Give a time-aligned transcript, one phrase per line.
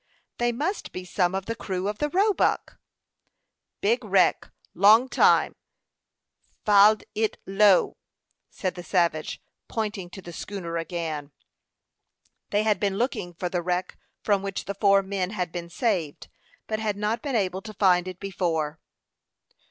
[0.39, 2.79] "They must be some of the crew of the Roebuck."
[3.81, 5.53] "Big wreck; log time;
[6.65, 7.97] fild it low,"
[8.49, 11.33] said the savage, pointing to the schooner again.
[12.49, 16.29] They had been looking for the wreck from which the four men had been saved,
[16.65, 18.79] but had not been able to find it before.